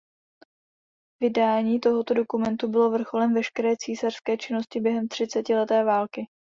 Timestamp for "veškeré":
3.33-3.77